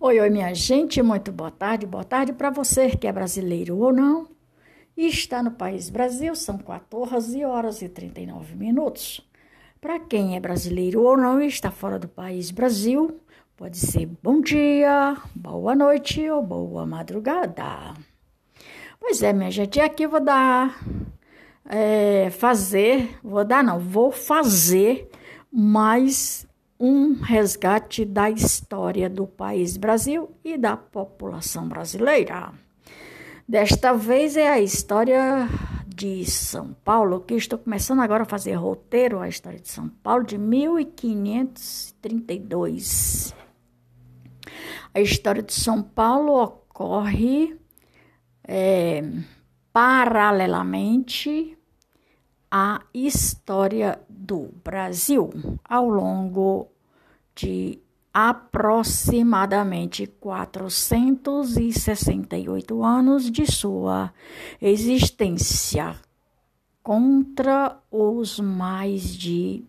Oi, 0.00 0.20
oi, 0.20 0.30
minha 0.30 0.54
gente, 0.54 1.02
muito 1.02 1.32
boa 1.32 1.50
tarde. 1.50 1.84
Boa 1.84 2.04
tarde 2.04 2.32
para 2.32 2.50
você 2.50 2.90
que 2.90 3.08
é 3.08 3.12
brasileiro 3.12 3.76
ou 3.78 3.92
não 3.92 4.28
e 4.96 5.08
está 5.08 5.42
no 5.42 5.50
país 5.50 5.90
Brasil, 5.90 6.36
são 6.36 6.56
14 6.56 7.44
horas 7.44 7.82
e 7.82 7.88
39 7.88 8.54
minutos. 8.54 9.20
Para 9.80 9.98
quem 9.98 10.36
é 10.36 10.40
brasileiro 10.40 11.02
ou 11.02 11.16
não 11.16 11.42
e 11.42 11.48
está 11.48 11.72
fora 11.72 11.98
do 11.98 12.06
país 12.06 12.52
Brasil, 12.52 13.20
pode 13.56 13.76
ser 13.76 14.06
bom 14.22 14.40
dia, 14.40 15.16
boa 15.34 15.74
noite 15.74 16.30
ou 16.30 16.44
boa 16.44 16.86
madrugada. 16.86 17.92
Pois 19.00 19.20
é, 19.20 19.32
minha 19.32 19.50
gente, 19.50 19.80
aqui 19.80 20.06
vou 20.06 20.20
dar, 20.20 20.78
é, 21.68 22.30
fazer, 22.30 23.18
vou 23.20 23.44
dar 23.44 23.64
não, 23.64 23.80
vou 23.80 24.12
fazer 24.12 25.10
mais 25.52 26.47
um 26.78 27.14
resgate 27.14 28.04
da 28.04 28.30
história 28.30 29.10
do 29.10 29.26
país 29.26 29.76
Brasil 29.76 30.30
e 30.44 30.56
da 30.56 30.76
população 30.76 31.68
brasileira. 31.68 32.52
Desta 33.48 33.92
vez 33.94 34.36
é 34.36 34.48
a 34.48 34.60
história 34.60 35.48
de 35.86 36.24
São 36.30 36.72
Paulo, 36.84 37.18
que 37.20 37.34
estou 37.34 37.58
começando 37.58 38.00
agora 38.00 38.22
a 38.22 38.26
fazer 38.26 38.52
roteiro, 38.52 39.18
a 39.18 39.28
história 39.28 39.58
de 39.58 39.68
São 39.68 39.88
Paulo 39.88 40.24
de 40.24 40.38
1532. 40.38 43.34
A 44.94 45.00
história 45.00 45.42
de 45.42 45.52
São 45.52 45.82
Paulo 45.82 46.40
ocorre 46.40 47.58
é, 48.44 49.02
paralelamente 49.72 51.58
a 52.50 52.80
história 52.94 54.00
do 54.08 54.50
Brasil 54.64 55.30
ao 55.64 55.88
longo 55.88 56.70
de 57.38 57.80
aproximadamente 58.12 60.06
468 60.06 62.82
anos 62.82 63.30
de 63.30 63.46
sua 63.46 64.12
existência 64.60 65.94
contra 66.82 67.80
os 67.92 68.40
mais 68.40 69.14
de 69.14 69.64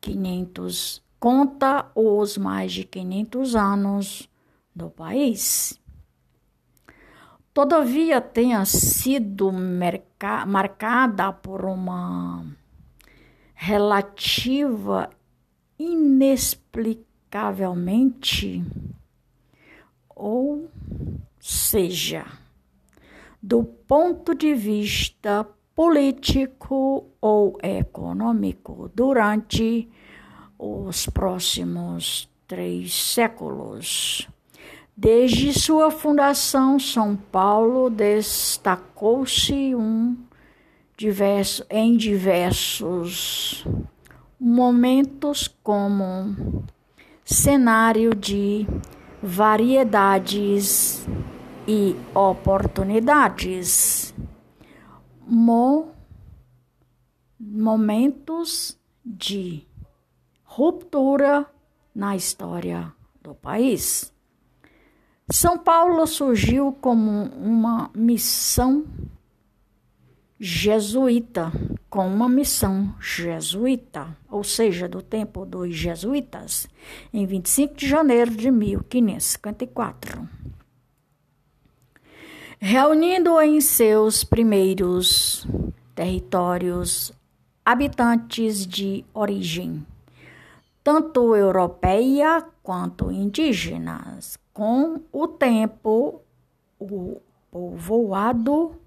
500 0.00 1.02
conta 1.18 1.90
os 1.94 2.38
mais 2.38 2.72
de 2.72 2.84
500 2.84 3.56
anos 3.56 4.28
do 4.74 4.90
país. 4.90 5.78
Todavia 7.52 8.20
tenha 8.20 8.64
sido 8.64 9.52
marcada 10.46 11.32
por 11.32 11.64
uma 11.64 12.46
relativa 13.54 15.10
inexplicavelmente, 15.82 18.64
ou 20.08 20.70
seja, 21.40 22.24
do 23.42 23.64
ponto 23.64 24.34
de 24.34 24.54
vista 24.54 25.46
político 25.74 27.06
ou 27.20 27.58
econômico, 27.62 28.90
durante 28.94 29.88
os 30.58 31.06
próximos 31.06 32.28
três 32.46 32.94
séculos. 32.94 34.28
Desde 34.96 35.52
sua 35.58 35.90
fundação, 35.90 36.78
São 36.78 37.16
Paulo 37.16 37.90
destacou-se 37.90 39.74
um 39.74 40.16
diverso, 40.96 41.66
em 41.68 41.96
diversos 41.96 43.66
momentos 44.44 45.46
como 45.62 46.64
cenário 47.24 48.12
de 48.12 48.66
variedades 49.22 51.06
e 51.66 51.94
oportunidades, 52.12 54.12
Mo, 55.24 55.92
momentos 57.38 58.76
de 59.04 59.64
ruptura 60.42 61.46
na 61.94 62.16
história 62.16 62.92
do 63.22 63.36
país. 63.36 64.12
São 65.30 65.56
Paulo 65.56 66.04
surgiu 66.04 66.76
como 66.80 67.26
uma 67.36 67.88
missão 67.94 68.84
jesuíta, 70.44 71.52
com 71.88 72.04
uma 72.04 72.28
missão 72.28 72.92
jesuíta, 72.98 74.08
ou 74.28 74.42
seja, 74.42 74.88
do 74.88 75.00
tempo 75.00 75.46
dos 75.46 75.72
jesuítas, 75.72 76.66
em 77.14 77.24
25 77.24 77.76
de 77.76 77.88
janeiro 77.88 78.32
de 78.32 78.50
1554. 78.50 80.28
Reunindo 82.58 83.40
em 83.40 83.60
seus 83.60 84.24
primeiros 84.24 85.46
territórios 85.94 87.12
habitantes 87.64 88.66
de 88.66 89.04
origem 89.14 89.86
tanto 90.82 91.36
europeia 91.36 92.44
quanto 92.64 93.12
indígenas, 93.12 94.36
com 94.52 95.00
o 95.12 95.28
tempo, 95.28 96.20
o 96.80 97.20
povoado 97.48 98.81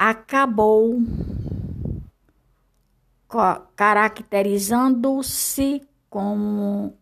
acabou 0.00 0.98
caracterizando-se 3.76 5.86
como 6.08 6.96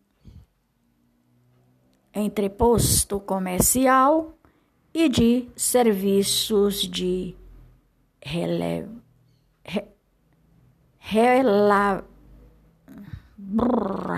entreposto 2.13 3.21
comercial 3.21 4.37
e 4.93 5.09
de 5.09 5.49
serviços 5.55 6.83
de 6.83 7.37
rele, 8.21 8.89
re, 9.65 9.85
rela, 10.99 12.05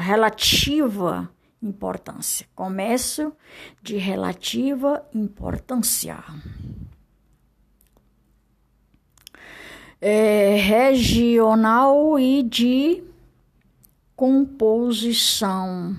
relativa 0.01 1.31
importância. 1.63 2.47
Comércio 2.55 3.37
de 3.83 3.99
relativa 3.99 5.07
importância. 5.13 6.25
É, 10.01 10.57
regional 10.57 12.19
e 12.19 12.43
de 12.43 13.05
composição 14.17 15.97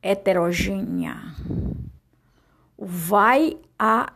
heterogênea. 0.00 1.34
Vai 2.78 3.56
a 3.78 4.12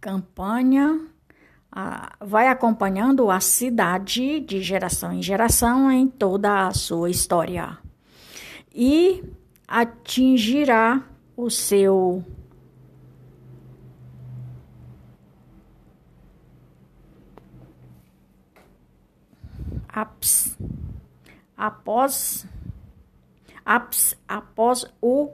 campanha 0.00 1.08
vai 2.20 2.48
acompanhando 2.48 3.30
a 3.30 3.40
cidade 3.40 4.40
de 4.40 4.62
geração 4.62 5.12
em 5.12 5.22
geração 5.22 5.90
em 5.92 6.08
toda 6.08 6.66
a 6.66 6.74
sua 6.74 7.10
história 7.10 7.78
e 8.74 9.22
atingirá 9.66 11.02
o 11.36 11.50
seu 11.50 12.24
após 21.56 22.46
ápice 23.64 24.16
após 24.26 24.86
o 25.00 25.30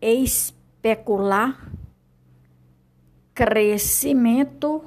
especular 0.00 1.70
crescimento 3.34 4.84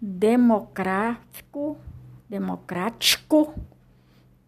democrático, 0.00 1.78
democrático 2.28 3.54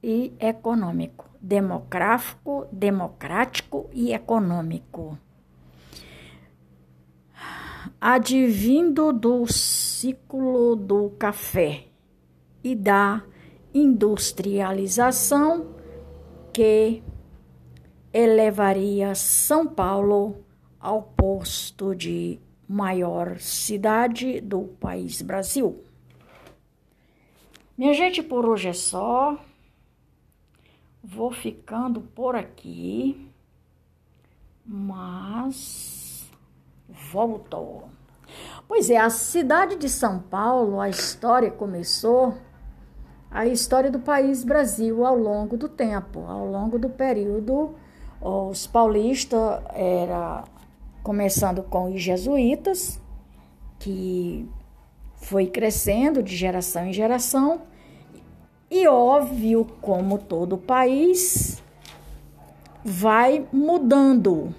e 0.03 0.35
econômico. 0.39 1.27
Demográfico, 1.41 2.67
democrático 2.71 3.89
e 3.93 4.13
econômico. 4.13 5.17
Advindo 8.01 9.13
do 9.13 9.47
ciclo 9.47 10.77
do 10.77 11.11
café 11.11 11.87
e 12.63 12.75
da 12.75 13.23
industrialização 13.73 15.75
que 16.53 17.03
elevaria 18.13 19.15
São 19.15 19.67
Paulo 19.67 20.45
ao 20.81 21.03
posto 21.03 21.95
de 21.95 22.41
maior 22.69 23.39
cidade 23.39 24.41
do 24.41 24.63
país 24.63 25.23
Brasil. 25.23 25.85
Minha 27.77 27.95
gente, 27.95 28.23
por 28.23 28.45
hoje 28.45 28.69
é 28.69 28.73
só. 28.73 29.39
Vou 31.03 31.31
ficando 31.31 32.01
por 32.01 32.35
aqui, 32.35 33.31
mas 34.67 36.29
volto. 37.13 37.85
Pois 38.67 38.91
é, 38.91 38.99
a 38.99 39.09
cidade 39.09 39.77
de 39.77 39.89
São 39.89 40.21
Paulo, 40.21 40.81
a 40.81 40.89
história 40.89 41.51
começou 41.51 42.37
a 43.31 43.47
história 43.47 43.91
do 43.91 43.99
país 43.99 44.45
Brasil 44.45 45.05
ao 45.05 45.17
longo 45.17 45.57
do 45.57 45.69
tempo, 45.69 46.25
ao 46.27 46.47
longo 46.47 46.79
do 46.79 46.89
período. 46.89 47.75
Os 48.21 48.67
paulistas 48.67 49.61
era 49.75 50.45
começando 51.03 51.63
com 51.63 51.93
os 51.93 52.03
jesuítas, 52.03 53.01
que 53.79 54.49
foi 55.17 55.47
crescendo 55.47 56.23
de 56.23 56.35
geração 56.37 56.87
em 56.87 56.93
geração, 56.93 57.63
e 58.71 58.87
óbvio, 58.87 59.67
como 59.81 60.19
todo 60.19 60.59
país, 60.59 61.63
vai 62.85 63.47
mudando, 63.53 64.55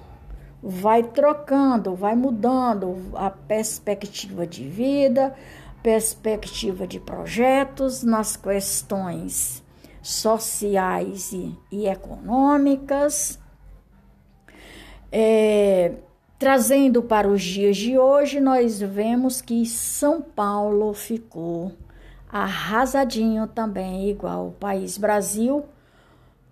vai 0.63 1.04
trocando, 1.04 1.95
vai 1.95 2.16
mudando 2.16 2.98
a 3.13 3.30
perspectiva 3.30 4.48
de 4.48 4.68
vida, 4.68 5.36
perspectiva 5.81 6.86
de 6.86 7.00
projetos 7.00 8.04
nas 8.04 8.36
questões 8.36 9.64
sociais 10.02 11.31
e, 11.31 11.58
e 11.72 11.88
econômicas. 11.88 13.40
É, 15.12 15.94
trazendo 16.38 17.02
para 17.02 17.28
os 17.28 17.42
dias 17.42 17.78
de 17.78 17.98
hoje, 17.98 18.40
nós 18.40 18.80
vemos 18.80 19.42
que 19.42 19.66
São 19.66 20.22
Paulo 20.22 20.94
ficou 20.94 21.74
arrasadinho 22.31 23.48
também, 23.48 24.10
igual 24.10 24.48
o 24.48 24.52
país 24.52 24.98
Brasil 24.98 25.66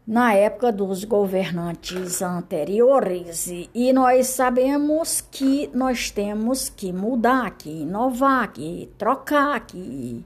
na 0.07 0.33
época 0.33 0.71
dos 0.71 1.04
governantes 1.04 2.21
anteriores. 2.21 3.48
E 3.74 3.92
nós 3.92 4.27
sabemos 4.27 5.19
que 5.19 5.69
nós 5.74 6.09
temos 6.09 6.69
que 6.69 6.94
mudar, 6.94 7.51
que 7.51 7.69
inovar, 7.69 8.54
que 8.54 8.89
trocar, 8.98 9.59
que 9.59 10.25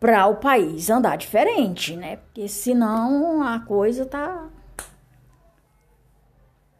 para 0.00 0.26
o 0.26 0.36
país 0.36 0.88
andar 0.88 1.16
diferente, 1.18 1.94
né? 1.94 2.16
Porque 2.16 2.48
senão 2.48 3.42
a 3.42 3.60
coisa 3.60 4.06
tá 4.06 4.48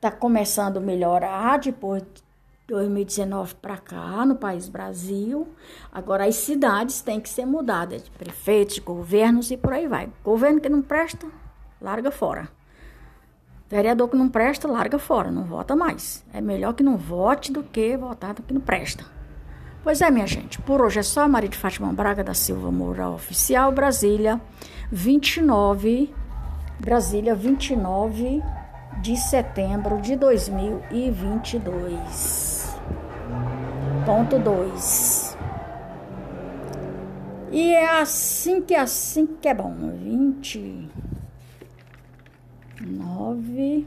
tá 0.00 0.10
começando 0.10 0.78
a 0.78 0.80
melhorar 0.80 1.58
depois 1.58 2.02
de 2.02 2.22
2019 2.68 3.54
para 3.56 3.76
cá 3.76 4.24
no 4.24 4.36
país 4.36 4.66
Brasil. 4.66 5.46
Agora 5.92 6.24
as 6.24 6.36
cidades 6.36 7.02
têm 7.02 7.20
que 7.20 7.28
ser 7.28 7.44
mudadas, 7.44 8.04
de 8.04 8.10
prefeitos, 8.12 8.78
governos 8.78 9.50
e 9.50 9.58
por 9.58 9.74
aí 9.74 9.86
vai. 9.86 10.10
Governo 10.24 10.58
que 10.58 10.70
não 10.70 10.80
presta, 10.80 11.26
larga 11.80 12.10
fora. 12.10 12.48
Vereador 13.68 14.08
que 14.08 14.16
não 14.16 14.28
presta, 14.28 14.66
larga 14.66 14.98
fora, 14.98 15.30
não 15.30 15.44
vota 15.44 15.76
mais. 15.76 16.24
É 16.34 16.40
melhor 16.40 16.74
que 16.74 16.82
não 16.82 16.96
vote 16.96 17.52
do 17.52 17.62
que 17.62 17.96
votar 17.96 18.34
do 18.34 18.42
que 18.42 18.52
não 18.52 18.60
presta. 18.60 19.04
Pois 19.82 20.02
é, 20.02 20.10
minha 20.10 20.26
gente, 20.26 20.60
por 20.60 20.82
hoje 20.82 20.98
é 20.98 21.02
só. 21.02 21.26
Maria 21.28 21.48
de 21.48 21.56
Fátima 21.56 21.92
Braga 21.92 22.24
da 22.24 22.34
Silva 22.34 22.72
Moura 22.72 23.08
Oficial, 23.08 23.72
Brasília, 23.72 24.40
29, 24.90 26.12
Brasília, 26.80 27.34
29 27.34 28.42
de 29.00 29.16
setembro 29.16 29.98
de 30.00 30.16
2022. 30.16 32.76
Ponto 34.04 34.38
2. 34.38 35.38
E 37.52 37.72
é 37.72 38.00
assim 38.00 38.60
que 38.60 38.74
é 38.74 38.80
assim 38.80 39.26
que 39.26 39.48
é 39.48 39.54
bom. 39.54 39.74
20 39.94 40.90
nove 42.86 43.86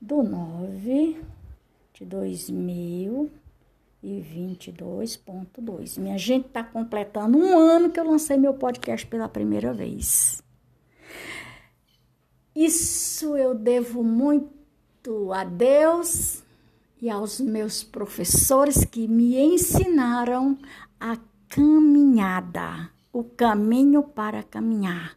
do 0.00 0.22
nove 0.22 1.20
de 1.92 2.04
dois 2.04 2.48
mil 2.48 3.30
e 4.02 4.20
vinte 4.20 4.68
e 4.68 4.72
dois 4.72 5.16
ponto 5.16 5.60
dois. 5.60 5.98
Minha 5.98 6.16
gente 6.16 6.46
está 6.46 6.62
completando 6.62 7.36
um 7.36 7.58
ano 7.58 7.90
que 7.90 7.98
eu 7.98 8.08
lancei 8.08 8.36
meu 8.36 8.54
podcast 8.54 9.06
pela 9.06 9.28
primeira 9.28 9.72
vez. 9.72 10.42
Isso 12.54 13.36
eu 13.36 13.54
devo 13.54 14.04
muito 14.04 15.32
a 15.32 15.44
Deus 15.44 16.42
e 17.00 17.10
aos 17.10 17.40
meus 17.40 17.82
professores 17.82 18.84
que 18.84 19.06
me 19.06 19.38
ensinaram 19.38 20.56
a 20.98 21.18
caminhada, 21.48 22.90
o 23.12 23.22
caminho 23.24 24.02
para 24.02 24.42
caminhar 24.42 25.16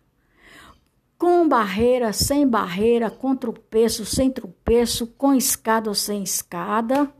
com 1.19 1.47
barreira, 1.49 2.13
sem 2.13 2.47
barreira, 2.47 3.11
com 3.11 3.35
tropeço, 3.35 4.05
sem 4.05 4.31
tropeço, 4.31 5.05
com 5.05 5.33
escada 5.33 5.89
ou 5.89 5.93
sem 5.93 6.23
escada. 6.23 7.11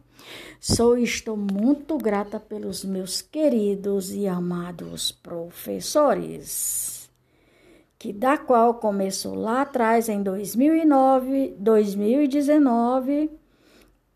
Sou 0.58 0.98
estou 0.98 1.36
muito 1.36 1.98
grata 1.98 2.40
pelos 2.40 2.86
meus 2.86 3.22
queridos 3.22 4.14
e 4.14 4.26
amados 4.26 5.12
professores, 5.12 7.10
que 7.98 8.14
da 8.14 8.38
qual 8.38 8.76
começou 8.76 9.36
lá 9.36 9.64
atrás 9.64 10.08
em 10.08 10.24
2009, 10.24 11.56
2019, 11.60 13.30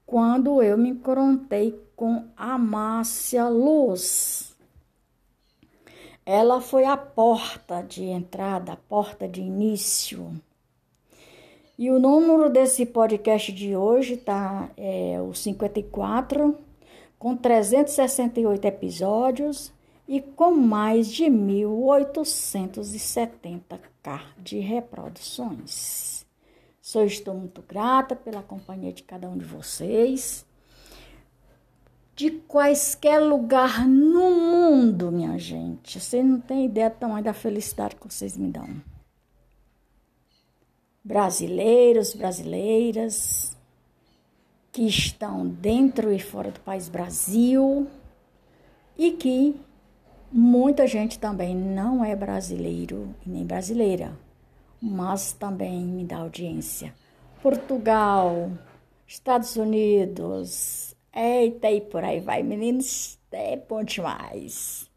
quando 0.06 0.64
eu 0.64 0.78
me 0.78 0.96
confrontei 0.96 1.78
com 1.94 2.30
a 2.38 2.58
Márcia 2.58 3.50
Luz 3.50 4.53
ela 6.26 6.62
foi 6.62 6.86
a 6.86 6.96
porta 6.96 7.82
de 7.82 8.06
entrada, 8.06 8.72
a 8.74 8.78
porta 8.78 9.28
de 9.28 9.42
início. 9.42 10.32
E 11.78 11.92
o 11.92 12.00
número 12.00 12.50
desse 12.50 12.86
podcast 12.86 13.52
de 13.52 13.76
hoje 13.76 14.16
tá 14.16 14.70
é, 14.78 15.20
o 15.22 15.34
54, 15.34 16.58
com 17.20 17.36
368 17.36 18.66
episódios 18.66 19.74
e 20.08 20.22
com 20.22 20.52
mais 20.52 21.12
de 21.12 21.26
1.870k 21.26 24.22
de 24.38 24.60
reproduções. 24.60 26.26
Sou 26.82 27.04
estou 27.06 27.34
muito 27.34 27.62
grata 27.62 28.16
pela 28.16 28.44
companhia 28.44 28.94
de 28.94 29.04
cada 29.04 29.28
um 29.28 29.38
de 29.38 29.44
vocês 29.46 30.46
de 32.16 32.30
quaisquer 32.32 33.20
lugar 33.20 33.88
no 33.88 34.32
mundo, 34.32 35.12
minha 35.12 35.38
gente. 35.38 36.00
Vocês 36.00 36.24
não 36.24 36.40
têm 36.40 36.66
ideia 36.66 36.90
do 36.90 36.98
tamanho 36.98 37.24
da 37.24 37.34
felicidade 37.34 37.96
que 37.96 38.08
vocês 38.08 38.38
me 38.38 38.50
dão. 38.50 38.70
Brasileiros, 41.04 42.14
brasileiras 42.14 43.58
que 44.72 44.88
estão 44.88 45.48
dentro 45.48 46.12
e 46.12 46.20
fora 46.20 46.50
do 46.50 46.60
país 46.60 46.90
Brasil 46.90 47.88
e 48.98 49.12
que 49.12 49.56
muita 50.32 50.88
gente 50.88 51.20
também 51.20 51.56
não 51.56 52.04
é 52.04 52.16
brasileiro 52.16 53.14
e 53.26 53.30
nem 53.30 53.46
brasileira, 53.46 54.18
mas 54.82 55.34
também 55.34 55.86
me 55.86 56.04
dá 56.06 56.18
audiência. 56.18 56.94
Portugal, 57.42 58.52
Estados 59.06 59.56
Unidos, 59.58 60.83
Eita, 61.16 61.70
e 61.70 61.80
por 61.80 62.04
aí 62.04 62.20
vai, 62.20 62.42
meninos, 62.42 63.20
é 63.32 63.56
bom 63.56 63.84
demais. 63.84 64.90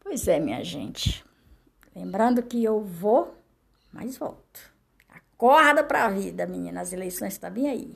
Pois 0.00 0.26
é, 0.26 0.40
minha 0.40 0.64
gente. 0.64 1.22
Lembrando 1.94 2.42
que 2.42 2.64
eu 2.64 2.80
vou, 2.80 3.34
mas 3.92 4.16
volto. 4.16 4.72
Acorda 5.08 5.84
pra 5.84 6.08
vida, 6.08 6.46
menina, 6.46 6.80
as 6.80 6.92
eleições 6.92 7.34
estão 7.34 7.50
tá 7.50 7.54
bem 7.54 7.68
aí. 7.68 7.94